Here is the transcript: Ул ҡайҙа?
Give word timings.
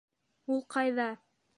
Ул 0.55 0.63
ҡайҙа? 0.77 1.09